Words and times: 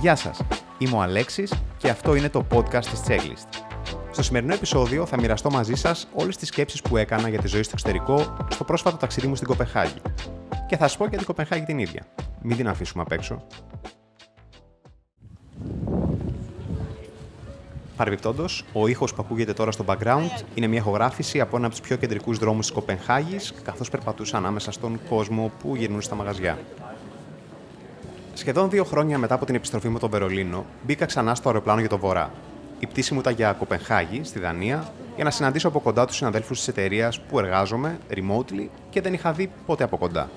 Γεια 0.00 0.16
σας, 0.16 0.40
είμαι 0.78 0.96
ο 0.96 1.00
Αλέξης 1.00 1.52
και 1.76 1.88
αυτό 1.88 2.14
είναι 2.14 2.28
το 2.28 2.44
podcast 2.52 2.84
της 2.84 3.00
Checklist. 3.08 3.64
Στο 4.10 4.22
σημερινό 4.22 4.54
επεισόδιο 4.54 5.06
θα 5.06 5.20
μοιραστώ 5.20 5.50
μαζί 5.50 5.74
σας 5.74 6.08
όλες 6.14 6.36
τις 6.36 6.48
σκέψεις 6.48 6.82
που 6.82 6.96
έκανα 6.96 7.28
για 7.28 7.38
τη 7.38 7.48
ζωή 7.48 7.62
στο 7.62 7.72
εξωτερικό 7.74 8.36
στο 8.50 8.64
πρόσφατο 8.64 8.96
ταξίδι 8.96 9.26
μου 9.26 9.34
στην 9.34 9.48
Κοπεχάγη. 9.48 10.00
Και 10.68 10.76
θα 10.76 10.88
σας 10.88 10.96
πω 10.96 11.06
για 11.06 11.16
την 11.16 11.26
Κοπεχάγη 11.26 11.64
την 11.64 11.78
ίδια. 11.78 12.06
Μην 12.42 12.56
την 12.56 12.68
αφήσουμε 12.68 13.02
απ' 13.02 13.12
έξω. 13.12 13.46
Παρεμπιπτόντως, 17.96 18.64
ο 18.72 18.86
ήχος 18.86 19.14
που 19.14 19.22
ακούγεται 19.24 19.52
τώρα 19.52 19.70
στο 19.70 19.84
background 19.88 20.42
είναι 20.54 20.66
μια 20.66 20.78
ηχογράφηση 20.78 21.40
από 21.40 21.56
ένα 21.56 21.66
από 21.66 21.74
τους 21.74 21.86
πιο 21.86 21.96
κεντρικούς 21.96 22.38
δρόμους 22.38 22.66
της 22.66 22.74
Κοπενχάγη, 22.74 23.36
καθώς 23.62 23.90
περπατούσα 23.90 24.36
ανάμεσα 24.36 24.72
στον 24.72 25.00
κόσμο 25.08 25.52
που 25.58 25.76
γυρνούν 25.76 26.02
στα 26.02 26.14
μαγαζιά. 26.14 26.58
Σχεδόν 28.36 28.70
δύο 28.70 28.84
χρόνια 28.84 29.18
μετά 29.18 29.34
από 29.34 29.46
την 29.46 29.54
επιστροφή 29.54 29.88
μου 29.88 29.96
στο 29.96 30.08
Βερολίνο, 30.08 30.64
μπήκα 30.82 31.04
ξανά 31.04 31.34
στο 31.34 31.48
αεροπλάνο 31.48 31.80
για 31.80 31.88
το 31.88 31.98
βορρά. 31.98 32.30
Η 32.78 32.86
πτήση 32.86 33.14
μου 33.14 33.20
ήταν 33.20 33.34
για 33.34 33.52
Κοπενχάγη, 33.52 34.20
στη 34.24 34.38
Δανία, 34.38 34.92
για 35.14 35.24
να 35.24 35.30
συναντήσω 35.30 35.68
από 35.68 35.80
κοντά 35.80 36.06
τους 36.06 36.16
συναδέλφους 36.16 36.58
της 36.58 36.68
εταιρείας 36.68 37.20
που 37.20 37.38
εργάζομαι 37.38 37.98
remotely 38.10 38.68
και 38.90 39.00
δεν 39.00 39.12
είχα 39.12 39.32
δει 39.32 39.50
ποτέ 39.66 39.84
από 39.84 39.96
κοντά. 39.96 40.30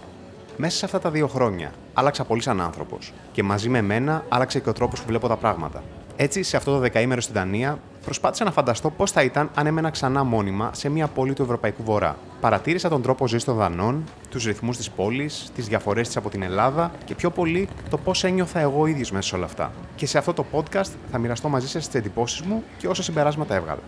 Μέσα 0.57 0.77
σε 0.77 0.85
αυτά 0.85 0.99
τα 0.99 1.11
δύο 1.11 1.27
χρόνια 1.27 1.71
άλλαξα 1.93 2.23
πολύ 2.23 2.41
σαν 2.41 2.61
άνθρωπος 2.61 3.13
και 3.31 3.43
μαζί 3.43 3.69
με 3.69 3.81
μένα 3.81 4.25
άλλαξε 4.29 4.59
και 4.59 4.69
ο 4.69 4.73
τρόπος 4.73 4.99
που 4.99 5.07
βλέπω 5.07 5.27
τα 5.27 5.37
πράγματα. 5.37 5.83
Έτσι, 6.21 6.43
σε 6.43 6.57
αυτό 6.57 6.71
το 6.71 6.79
δεκαήμερο 6.79 7.21
στην 7.21 7.33
Δανία, 7.33 7.79
προσπάθησα 8.03 8.43
να 8.43 8.51
φανταστώ 8.51 8.89
πώς 8.89 9.11
θα 9.11 9.23
ήταν 9.23 9.49
αν 9.55 9.67
έμενα 9.67 9.89
ξανά 9.89 10.23
μόνιμα 10.23 10.69
σε 10.73 10.89
μια 10.89 11.07
πόλη 11.07 11.33
του 11.33 11.41
Ευρωπαϊκού 11.41 11.83
Βορρά. 11.83 12.17
Παρατήρησα 12.41 12.89
τον 12.89 13.01
τρόπο 13.01 13.27
ζωής 13.27 13.43
των 13.43 13.55
Δανών, 13.55 14.03
τους 14.29 14.45
ρυθμούς 14.45 14.77
της 14.77 14.89
πόλης, 14.89 15.51
τις 15.55 15.67
διαφορές 15.67 16.07
της 16.07 16.17
από 16.17 16.29
την 16.29 16.41
Ελλάδα 16.41 16.91
και 17.05 17.15
πιο 17.15 17.29
πολύ 17.29 17.69
το 17.89 17.97
πώς 17.97 18.23
ένιωθα 18.23 18.59
εγώ 18.59 18.85
ίδιος 18.85 19.11
μέσα 19.11 19.27
σε 19.27 19.35
όλα 19.35 19.45
αυτά. 19.45 19.71
Και 19.95 20.05
σε 20.05 20.17
αυτό 20.17 20.33
το 20.33 20.45
podcast 20.51 20.89
θα 21.11 21.17
μοιραστώ 21.17 21.49
μαζί 21.49 21.67
σας 21.67 21.85
τις 21.85 21.95
εντυπώσεις 21.95 22.41
μου 22.41 22.63
και 22.77 22.87
όσα 22.87 23.03
συμπεράσματα 23.03 23.55
έβγαλα. 23.55 23.81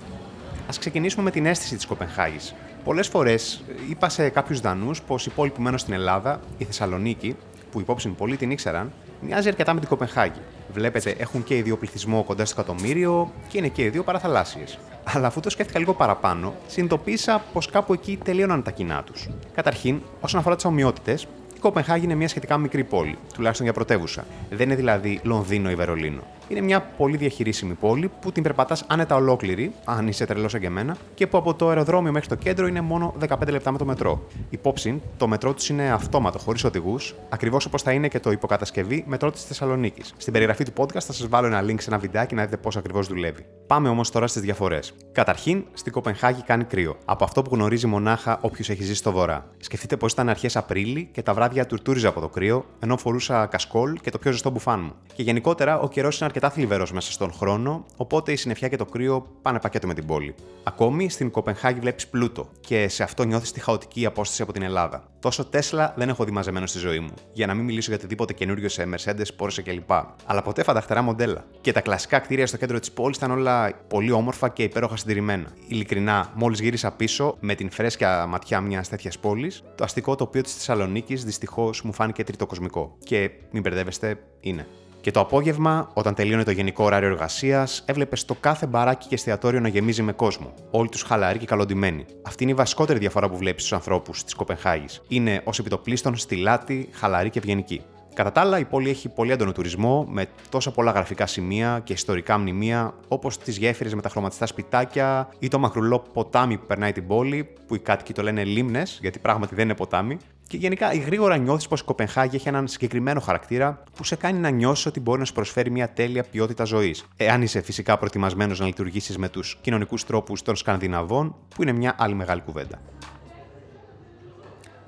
Α 0.66 0.74
ξεκινήσουμε 0.80 1.24
με 1.24 1.32
την 1.32 1.46
αίσθηση 1.46 1.76
της 1.76 1.86
Κοπενχάγης. 1.86 2.56
Πολλές 2.84 3.08
φορές 3.08 3.64
είπα 3.90 4.10
σε 4.10 4.30
κάποιους 4.30 4.60
Δανούς 4.60 5.02
πως 5.02 5.26
η 5.26 5.30
πόλη 5.30 5.50
που 5.50 5.62
μένω 5.62 5.78
στην 5.78 5.94
Ελλάδα, 5.94 6.40
η 6.58 6.64
Θεσσαλονίκη, 6.64 7.36
που 7.72 7.80
υπόψη 7.80 8.10
πολλοί 8.10 8.38
την 8.38 8.52
ήξεραν, 8.52 8.92
μοιάζει 9.22 9.48
αρκετά 9.48 9.74
με 9.74 9.80
την 9.80 9.90
Κοπενχάγη. 9.90 10.42
Βλέπετε, 10.74 11.16
έχουν 11.18 11.44
και 11.44 11.58
οι 11.58 11.62
δύο 11.62 11.78
πληθυσμό 11.78 12.24
κοντά 12.24 12.46
στο 12.46 12.62
εκατομμύριο 12.62 13.32
και 13.48 13.58
είναι 13.58 13.68
και 13.68 13.84
οι 13.84 13.90
δύο 13.90 14.04
παραθαλάσσιες. 14.04 14.80
Αλλά 15.04 15.28
αφού 15.28 15.40
το 15.40 15.50
σκέφτηκα 15.50 15.80
λίγο 15.80 15.94
παραπάνω, 15.94 16.54
συνειδητοποίησα 16.68 17.44
πως 17.54 17.70
κάπου 17.70 17.94
εκεί 17.94 18.20
τελείωναν 18.24 18.64
τα 18.64 18.72
κοινά 18.72 19.04
τους. 19.04 19.30
Καταρχήν, 19.54 20.02
όσον 20.22 20.40
αφορά 20.40 20.56
τις 20.56 20.66
ομοιότητες, 20.66 21.24
η 21.24 21.28
Κοπενχάγη 21.62 22.04
είναι 22.04 22.16
μια 22.16 22.28
σχετικά 22.28 22.58
μικρή 22.58 22.84
πόλη, 22.84 23.18
τουλάχιστον 23.34 23.66
για 23.66 23.76
πρωτεύουσα. 23.76 24.26
Δεν 24.50 24.68
είναι 24.68 24.76
δηλαδή 24.76 25.20
Λονδίνο 25.24 25.70
ή 25.70 25.76
Βερολίνο. 25.76 26.22
Είναι 26.48 26.62
μια 26.62 26.82
πολύ 26.82 27.18
διαχειρίσιμη 27.18 27.74
πόλη 27.74 28.12
που 28.22 28.32
την 28.32 28.44
περπατάς 28.44 28.86
άνετα 28.88 29.16
ολόκληρη, 29.16 29.74
αν 29.86 30.08
είσαι 30.08 30.26
τρελός 30.26 30.52
σαν 30.52 30.60
και 30.60 30.66
εμένα, 30.66 30.98
και 31.14 31.28
που 31.28 31.38
από 31.38 31.54
το 31.54 31.68
αεροδρόμιο 31.68 32.12
μέχρι 32.12 32.28
το 32.28 32.36
κέντρο 32.36 32.68
είναι 32.68 32.82
μόνο 32.82 33.14
15 33.28 33.50
λεπτά 33.50 33.72
με 33.72 33.78
το 33.78 33.86
μετρό. 33.86 34.28
Υπόψη, 34.50 35.02
το 35.18 35.28
μετρό 35.28 35.54
του 35.54 35.64
είναι 35.70 35.92
αυτόματο, 35.92 36.40
χωρίς 36.40 36.64
οδηγούς, 36.64 37.16
ακριβώς 37.30 37.66
όπως 37.66 37.82
θα 37.82 37.92
είναι 37.92 38.08
και 38.08 38.20
το 38.20 38.32
υποκατασκευή 38.32 39.04
μετρό 39.08 39.32
της 39.32 39.44
Θεσσαλονίκης. 39.44 40.14
Στην 40.18 40.34
περιγραφή 40.34 40.64
του 40.64 40.72
podcast 40.78 41.02
θα 41.02 41.14
σας 41.14 41.28
βάλω 41.28 41.48
ένα 41.48 41.64
link 41.64 41.82
σε 41.82 41.90
ένα 41.90 41.98
βιντεάκι 41.98 42.36
να 42.36 42.44
δείτε 42.44 42.58
πώς 42.58 42.78
ακριβώς 42.78 43.08
δουλεύει. 43.08 43.46
Πάμε 43.68 43.90
όμως 43.90 44.12
τώρα 44.12 44.28
στις 44.28 44.42
διαφορές. 44.42 44.94
Καταρχήν, 45.12 45.66
στην 45.74 45.92
Κοπενχάγη 45.92 46.42
κάνει 46.42 46.64
κρύο. 46.64 46.96
Από 47.06 47.24
αυτό 47.24 47.42
που 47.42 47.56
γνωρίζει 47.56 47.88
μονάχα 47.88 48.40
όποιος 48.42 48.70
έχει 48.70 48.84
ζήσει 48.84 48.96
στο 48.96 49.12
βορρά. 49.12 49.50
Σκεφτείτε 49.58 49.98
πως 49.98 50.12
ήταν 50.12 50.30
αρχές 50.30 50.56
Απρίλη 50.56 51.10
και 51.12 51.22
τα 51.22 51.34
βράδια 51.34 51.51
τουρτούριζα 51.60 52.08
από 52.08 52.20
το 52.20 52.30
κρύο, 52.30 52.66
ενώ 52.80 52.98
φορούσα 52.98 53.46
κασκόλ 53.46 53.94
και 54.02 54.12
το 54.12 54.18
πιο 54.18 54.32
ζεστό 54.32 54.50
μπουφάν 54.50 54.80
μου. 54.80 54.94
Και 55.16 55.24
γενικότερα 55.24 55.80
ο 55.80 55.88
καιρός 55.88 56.18
είναι 56.18 56.26
αρκετά 56.26 56.50
θλιβερός 56.50 56.92
μέσα 56.92 57.12
στον 57.12 57.34
χρόνο, 57.34 57.86
οπότε 57.98 58.32
η 58.32 58.36
συννεφιά 58.36 58.68
και 58.68 58.78
το 58.78 58.86
κρύο 58.86 59.28
πάνε 59.42 59.60
πακέτο 59.60 59.88
με 59.88 59.94
την 59.94 60.06
πόλη. 60.06 60.36
Ακόμη 60.64 61.10
στην 61.10 61.32
Κοπενχάγη 61.32 61.80
βλέπεις 61.80 62.08
πλούτο 62.08 62.50
και 62.60 62.88
σε 62.88 63.04
αυτό 63.04 63.24
νιώθεις 63.24 63.52
τη 63.52 63.60
χαοτική 63.60 64.06
απόσταση 64.06 64.42
από 64.42 64.54
την 64.54 64.62
Ελλάδα. 64.62 65.04
Τόσο 65.20 65.46
Τέσλα 65.46 65.94
δεν 65.98 66.10
έχω 66.10 66.24
δει 66.24 66.32
μαζεμένο 66.32 66.66
στη 66.66 66.80
ζωή 66.80 67.00
μου, 67.00 67.14
για 67.34 67.48
να 67.48 67.54
μην 67.54 67.66
μιλήσω 67.66 67.90
για 67.90 67.98
οτιδήποτε 67.98 68.34
καινούριο 68.34 68.70
σε 68.70 68.90
Mercedes, 68.96 69.26
Porsche 69.38 69.62
κλπ. 69.64 69.92
Αλλά 70.26 70.42
ποτέ 70.42 70.64
φανταχτερά 70.64 71.02
μοντέλα. 71.02 71.46
Και 71.62 71.72
τα 71.72 71.82
κλασικά 71.82 72.20
κτίρια 72.20 72.48
στο 72.48 72.58
κέντρο 72.58 72.80
της 72.80 72.92
πόλης 72.92 73.18
ήταν 73.18 73.32
όλα 73.32 73.72
πολύ 73.88 74.12
όμορφα 74.12 74.50
και 74.50 74.64
υπέροχα 74.64 74.98
συντηρημένα. 74.98 75.48
Ειλικρινά, 75.68 76.32
μόλις 76.36 76.60
γύρισα 76.60 76.92
πίσω 76.92 77.38
με 77.40 77.56
την 77.56 77.72
φρέσκια 77.72 78.26
ματιά 78.26 78.62
μιας 78.62 78.90
τέτοιας 78.90 79.20
πόλης, 79.20 79.64
το 79.76 79.84
αστικό 79.84 80.16
τοπίο 80.16 80.42
της 80.42 80.54
Θεσσαλονίκης 80.54 81.24
δυστυχώς 81.42 81.82
μου 81.82 81.94
φάνηκε 81.94 82.24
τριτοκοσμικό. 82.24 82.98
Και 83.04 83.32
μην 83.52 83.62
μπερδεύεστε, 83.62 84.20
είναι. 84.40 84.68
Και 85.02 85.12
το 85.12 85.20
απόγευμα, 85.20 85.92
όταν 85.94 86.14
τελείωνε 86.14 86.44
το 86.44 86.52
γενικό 86.52 86.84
ωράριο 86.84 87.10
εργασίας, 87.10 87.84
έβλεπες 87.86 88.26
το 88.26 88.36
κάθε 88.40 88.66
μπαράκι 88.66 89.08
και 89.08 89.16
εστιατόριο 89.16 89.60
να 89.60 89.68
γεμίζει 89.68 90.02
με 90.02 90.12
κόσμο. 90.12 90.54
Όλοι 90.72 90.90
τους 90.90 91.02
χαλαροί 91.02 91.40
και 91.40 91.46
καλοντημένοι. 91.46 92.06
Αυτή 92.22 92.44
είναι 92.44 92.52
η 92.52 92.56
βασικότερη 92.56 93.00
διαφορά 93.00 93.30
που 93.30 93.38
βλέπεις 93.38 93.62
στους 93.62 93.74
ανθρώπους 93.74 94.24
της 94.24 94.34
Κοπενχάγης. 94.34 95.02
Είναι 95.08 95.42
ως 95.44 95.60
επιτοπλίστων 95.60 96.16
στυλάτη, 96.18 96.90
χαλαρή 96.92 97.30
και 97.30 97.40
ευγενική. 97.40 97.82
Κατά 98.14 98.32
τα 98.32 98.42
άλλα, 98.42 98.60
η 98.60 98.66
πόλη 98.66 98.90
έχει 98.90 99.10
πολύ 99.10 99.32
έντονο 99.32 99.52
τουρισμό, 99.52 100.08
με 100.10 100.26
τόσα 100.50 100.72
πολλά 100.72 100.92
γραφικά 100.92 101.26
σημεία 101.26 101.82
και 101.84 101.94
ιστορικά 101.94 102.38
μνημεία, 102.38 102.94
όπως 103.08 103.38
τις 103.38 103.58
γέφυρες 103.58 103.94
με 103.94 104.02
τα 104.02 104.10
χρωματιστά 104.10 104.46
σπιτάκια 104.46 105.30
ή 105.40 105.48
το 105.48 105.60
μακρουλό 105.60 106.00
ποτάμι 106.14 106.58
που 106.58 106.66
περνάει 106.66 106.92
την 106.92 107.08
πόλη, 107.08 107.54
που 107.68 107.76
οι 107.76 107.80
κάτοικοι 107.80 108.14
το 108.14 108.22
λένε 108.22 108.44
λίμνες, 108.44 108.98
γιατί 109.02 109.20
πράγματι 109.20 109.56
δεν 109.56 109.64
είναι 109.64 109.76
ποτάμι, 109.76 110.18
και 110.52 110.58
γενικά 110.58 110.94
γρήγορα 110.94 111.38
νιώθεις 111.38 111.68
πως 111.68 111.80
η 111.80 111.84
Κοπενχάγη 111.84 112.36
έχει 112.36 112.48
έναν 112.48 112.68
συγκεκριμένο 112.68 113.20
χαρακτήρα 113.20 113.84
που 113.96 114.04
σε 114.04 114.16
κάνει 114.16 114.40
να 114.40 114.50
νιώσεις 114.50 114.86
ότι 114.86 115.00
μπορεί 115.00 115.20
να 115.20 115.26
σου 115.26 115.34
προσφέρει 115.34 115.70
μια 115.70 115.90
τέλεια 115.90 116.24
ποιότητα 116.24 116.64
ζωής. 116.64 117.06
Εάν 117.18 117.42
είσαι 117.42 117.62
φυσικά 117.62 117.98
προετοιμασμένος 117.98 118.60
να 118.60 118.66
λειτουργήσεις 118.66 119.18
με 119.18 119.30
τους 119.30 119.58
κοινωνικούς 119.62 120.06
τρόπους 120.06 120.42
των 120.42 120.56
Σκανδιναβών, 120.56 121.36
που 121.56 121.62
είναι 121.62 121.72
μια 121.72 121.96
άλλη 121.98 122.14
μεγάλη 122.14 122.42
κουβέντα. 122.42 122.82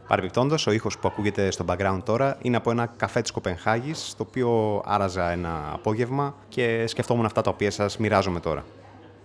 Παρεμπιπτόντως, 0.07 0.67
ο 0.67 0.71
ήχος 0.71 0.97
που 0.97 1.07
ακούγεται 1.07 1.51
στο 1.51 1.65
background 1.67 1.99
τώρα 2.05 2.37
είναι 2.41 2.57
από 2.57 2.71
ένα 2.71 2.85
καφέ 2.97 3.21
της 3.21 3.31
Κοπενχάγης, 3.31 4.13
το 4.17 4.25
οποίο 4.27 4.81
άραζα 4.85 5.31
ένα 5.31 5.69
απόγευμα 5.73 6.35
και 6.47 6.87
σκεφτόμουν 6.87 7.25
αυτά 7.25 7.41
τα 7.41 7.49
οποία 7.49 7.71
σας 7.71 7.97
μοιράζομαι 7.97 8.39
τώρα. 8.39 8.63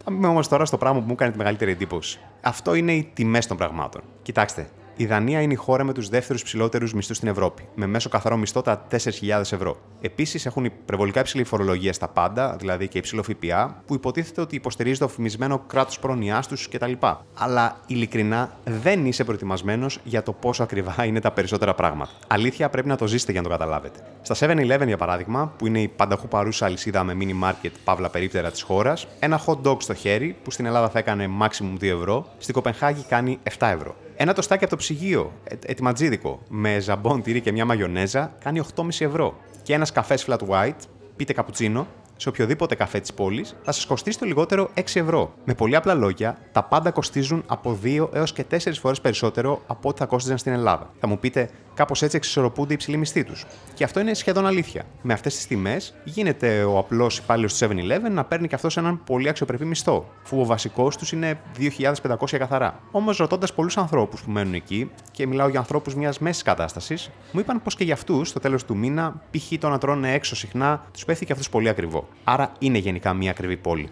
Θα 0.05 0.29
όμως 0.29 0.49
τώρα 0.49 0.65
στο 0.65 0.77
πράγμα 0.77 1.01
που 1.01 1.07
μου 1.07 1.13
έκανε 1.13 1.31
τη 1.31 1.39
μεγαλύτερη 1.39 1.71
εντύπωση. 1.71 2.19
Αυτό 2.41 2.75
είναι 2.75 2.93
οι 2.93 3.11
τιμές 3.15 3.47
των 3.47 3.57
πραγμάτων. 3.57 4.03
Κοιτάξτε, 4.23 4.69
η 5.01 5.07
Δανία 5.07 5.41
είναι 5.41 5.53
η 5.53 5.57
χώρα 5.57 5.85
με 5.85 5.93
τους 5.93 6.09
δεύτερους 6.09 6.43
ψηλότερους 6.43 6.95
μισθούς 6.95 7.17
στην 7.17 7.29
Ευρώπη, 7.29 7.69
με 7.75 7.87
μέσο 7.87 8.09
καθαρό 8.09 8.37
μισθό 8.37 8.63
τα 8.63 8.87
4.000 8.91 8.99
ευρώ. 9.41 9.77
Επίσης, 10.01 10.47
έχουν 10.47 10.65
υπερβολικά 10.65 11.21
υψηλή 11.21 11.45
φορολογία 11.45 11.93
στα 11.93 12.09
πάντα, 12.09 12.57
δηλαδή 12.59 12.89
και 12.89 12.99
υψηλό 12.99 13.23
ΦΠΑ, 13.23 13.83
που 13.87 13.95
υποτίθεται 13.95 14.41
ότι 14.41 14.57
υποστηρίζει 14.57 14.99
το 14.99 15.09
φημισμένο 15.09 15.59
κράτος 15.59 15.99
πρόνοιά 15.99 16.43
τους 16.49 16.69
κτλ. 16.69 16.93
Αλλά 17.35 17.81
ειλικρινά 17.87 18.53
δεν 18.65 19.07
είσαι 19.07 19.25
προετοιμασμένος 19.25 20.01
για 20.05 20.23
το 20.23 20.33
πόσο 20.33 20.63
ακριβά 20.63 21.05
είναι 21.05 21.21
τα 21.21 21.31
περισσότερα 21.31 21.75
πράγματα. 21.75 22.11
Αλήθεια, 22.27 22.69
πρέπει 22.69 22.89
να 22.89 22.97
το 22.97 23.07
ζήσετε 23.07 23.33
για 23.33 23.41
να 23.41 23.49
το 23.49 23.53
καταλάβετε. 23.53 23.99
Στα 24.23 24.35
7-Eleven, 24.47 24.87
για 24.87 24.97
παράδειγμα, 24.97 25.53
που 25.57 25.67
είναι 25.67 25.81
η 25.81 25.89
πανταχού 25.89 26.29
παρούσα 26.29 26.65
αλυσίδα 26.65 27.05
με 27.05 27.17
mini 27.21 27.49
market 27.49 27.71
παύλα 27.85 28.09
περίπτερα 28.11 28.51
της 28.51 28.63
χώρας, 28.63 29.07
ένα 29.19 29.41
hot 29.47 29.63
dog 29.63 29.83
στο 29.83 29.95
χέρι, 29.95 30.37
που 30.43 30.51
στην 30.51 30.67
Ελλάδα 30.67 30.89
θα 30.89 30.99
έκανε 30.99 31.29
maximum 31.41 31.79
2 31.81 31.83
ευρώ, 31.83 32.27
στην 32.39 32.55
Κοπενχάγη 32.55 33.05
κάνει 33.09 33.39
7 33.59 33.67
ευρώ. 33.69 33.95
Ένα 34.21 34.33
τοστάκι 34.33 34.65
από 34.65 34.73
το 34.73 34.79
ψυγείο, 34.79 35.33
ε, 35.45 35.55
ετοιματζίδικο, 35.67 36.41
με 36.49 36.79
ζαμπόν, 36.79 37.23
τυρί 37.23 37.41
και 37.41 37.53
μια 37.53 37.65
μαγιονέζα, 37.65 38.33
κάνει 38.45 38.59
8,5 38.59 39.05
ευρώ. 39.05 39.37
Και 39.63 39.75
ένας 39.75 39.93
καφές 39.93 40.27
flat 40.29 40.39
white, 40.49 40.81
πείτε 41.17 41.33
καπουτσίνο, 41.33 41.87
σε 42.17 42.29
οποιοδήποτε 42.29 42.75
καφέ 42.75 43.01
της 43.01 43.13
πόλης, 43.13 43.57
θα 43.63 43.73
σας 43.73 43.87
κοστίσει 43.87 44.19
το 44.19 44.27
λιγότερο 44.27 44.71
6 44.75 45.01
ευρώ. 45.01 45.35
Με 45.45 45.55
πολύ 45.55 45.77
απλά 45.77 45.95
λόγια, 45.95 46.39
τα 46.53 46.63
πάντα 46.63 46.91
κοστίζουν 46.91 47.43
από 47.47 47.79
2 47.83 48.09
έως 48.13 48.33
και 48.33 48.45
4 48.51 48.79
φορές 48.81 49.01
περισσότερο 49.01 49.63
από 49.67 49.89
ό,τι 49.89 49.99
θα 49.99 50.07
κόστιζαν 50.07 50.39
στην 50.39 50.53
Ελλάδα. 50.53 50.91
Θα 51.01 51.07
μου 51.07 51.19
πείτε, 51.19 51.51
κάπως 51.79 52.03
έτσι 52.03 52.17
εξισορροπούνται 52.17 52.71
οι 52.71 52.75
υψηλοί 52.75 52.97
μισθοί 52.97 53.25
τους. 53.25 53.47
Και 53.75 53.85
αυτό 53.85 54.01
είναι 54.01 54.15
σχεδόν 54.15 54.47
αλήθεια. 54.47 54.85
Με 55.03 55.13
αυτές 55.13 55.35
τις 55.35 55.47
τιμές, 55.47 55.95
γίνεται 56.05 56.65
ο 56.65 56.79
απλός 56.79 57.19
υπάλληλος 57.19 57.59
του 57.59 57.69
7-Eleven 57.69 58.11
να 58.11 58.25
παίρνει 58.25 58.49
και 58.49 58.55
αυτός 58.55 58.77
έναν 58.77 59.05
πολύ 59.05 59.29
αξιοπρεπή 59.29 59.65
μισθό, 59.65 60.09
αφού 60.25 60.41
ο 60.41 60.45
βασικός 60.45 60.97
τους 60.97 61.13
είναι 61.13 61.41
2.500 61.59 62.39
καθαρά. 62.39 62.81
Όμως, 62.91 63.17
ρωτώντας 63.17 63.55
πολλούς 63.55 63.77
ανθρώπους 63.77 64.23
που 64.23 64.31
μένουν 64.31 64.55
εκεί, 64.55 64.91
και 65.11 65.27
μιλάω 65.27 65.49
για 65.49 65.59
ανθρώπους 65.59 65.95
μιας 65.95 66.19
μέσης 66.19 66.43
κατάστασης, 66.43 67.11
μου 67.33 67.41
είπαν 67.41 67.63
πως 67.63 67.75
και 67.75 67.85
για 67.85 67.95
αυτούς, 67.95 68.29
στο 68.29 68.41
τέλος 68.41 68.65
του 68.65 68.77
μήνα, 68.77 69.23
π.χ. 69.31 69.59
το 69.59 69.69
να 69.69 69.79
τρώνε 69.79 70.13
έξω 70.13 70.37
συχνά, 70.37 70.87
τους 70.93 71.05
πέφτει 71.05 71.27
και 71.27 71.33
αυτούς 71.33 71.49
πολύ 71.49 71.69
ακριβό. 71.69 72.09
Άρα 72.25 72.53
είναι 72.59 72.79
γενικά 72.79 73.15
μια 73.15 73.31
ακριβή 73.31 73.57
πόλη. 73.57 73.89